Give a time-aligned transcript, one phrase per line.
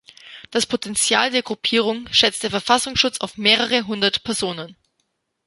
[0.49, 4.75] Das Potenzial der Gruppierung schätzte der Verfassungsschutz auf mehrere hundert Personen.